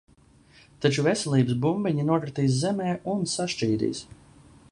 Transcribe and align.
Taču 0.85 1.03
veselības 1.07 1.59
bumbiņa 1.65 2.07
nokritīs 2.09 2.57
zemē 2.63 2.97
un 3.15 3.21
sašķīdīs. 3.37 4.03